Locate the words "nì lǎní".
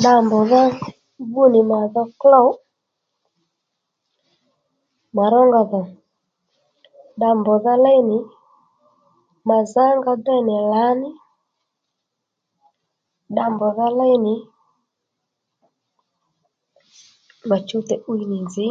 10.48-11.10